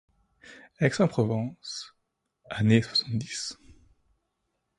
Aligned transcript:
Aix-en-Provence, 0.79 1.91
années 2.49 2.81
soixante-dix. 2.81 3.59